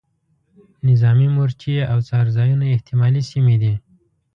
[0.87, 3.73] نظامي مورچې او څار ځایونه احتمالي سیمې دي.